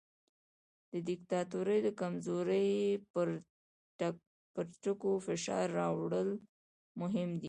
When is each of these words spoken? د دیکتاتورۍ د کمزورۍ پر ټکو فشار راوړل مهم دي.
د 0.91 0.93
دیکتاتورۍ 1.09 1.79
د 1.83 1.89
کمزورۍ 2.01 2.69
پر 3.11 3.27
ټکو 4.83 5.11
فشار 5.27 5.65
راوړل 5.79 6.29
مهم 7.01 7.29
دي. 7.37 7.39